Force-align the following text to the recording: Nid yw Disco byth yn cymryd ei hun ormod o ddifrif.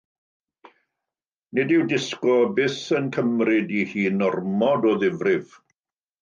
Nid 1.57 1.73
yw 1.75 1.83
Disco 1.91 2.37
byth 2.55 2.79
yn 3.01 3.11
cymryd 3.19 3.75
ei 3.77 3.85
hun 3.93 4.27
ormod 4.31 4.89
o 4.95 4.97
ddifrif. 5.05 5.55